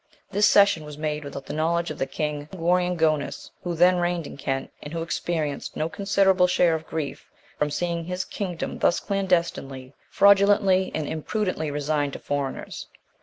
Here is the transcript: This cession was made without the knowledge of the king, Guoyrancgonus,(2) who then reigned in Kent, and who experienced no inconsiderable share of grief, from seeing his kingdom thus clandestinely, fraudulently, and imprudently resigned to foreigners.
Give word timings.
This 0.31 0.47
cession 0.47 0.83
was 0.83 0.97
made 0.97 1.23
without 1.23 1.45
the 1.45 1.53
knowledge 1.53 1.91
of 1.91 1.99
the 1.99 2.07
king, 2.07 2.49
Guoyrancgonus,(2) 2.53 3.51
who 3.63 3.75
then 3.75 3.97
reigned 3.97 4.25
in 4.25 4.35
Kent, 4.35 4.71
and 4.81 4.91
who 4.93 5.03
experienced 5.03 5.75
no 5.77 5.85
inconsiderable 5.85 6.47
share 6.47 6.73
of 6.73 6.87
grief, 6.87 7.29
from 7.59 7.69
seeing 7.69 8.05
his 8.05 8.25
kingdom 8.25 8.79
thus 8.79 8.99
clandestinely, 8.99 9.93
fraudulently, 10.09 10.91
and 10.95 11.07
imprudently 11.07 11.69
resigned 11.69 12.13
to 12.13 12.19
foreigners. 12.19 12.87